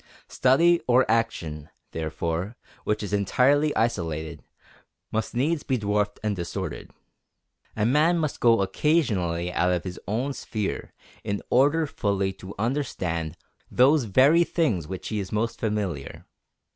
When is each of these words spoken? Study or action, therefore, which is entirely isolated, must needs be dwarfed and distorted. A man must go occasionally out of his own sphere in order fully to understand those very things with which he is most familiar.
Study 0.29 0.81
or 0.87 1.05
action, 1.07 1.69
therefore, 1.91 2.57
which 2.85 3.03
is 3.03 3.13
entirely 3.13 3.71
isolated, 3.75 4.43
must 5.11 5.35
needs 5.35 5.61
be 5.61 5.77
dwarfed 5.77 6.19
and 6.23 6.35
distorted. 6.35 6.89
A 7.75 7.85
man 7.85 8.17
must 8.17 8.39
go 8.39 8.63
occasionally 8.63 9.53
out 9.53 9.71
of 9.71 9.83
his 9.83 9.99
own 10.07 10.33
sphere 10.33 10.91
in 11.23 11.43
order 11.51 11.85
fully 11.85 12.33
to 12.33 12.55
understand 12.57 13.37
those 13.69 14.05
very 14.05 14.43
things 14.43 14.85
with 14.87 15.01
which 15.01 15.09
he 15.09 15.19
is 15.19 15.31
most 15.31 15.59
familiar. 15.59 16.25